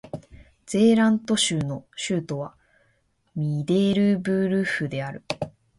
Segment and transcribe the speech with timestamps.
[0.65, 2.55] ゼーラント州の州都は
[3.35, 5.23] ミデルブルフである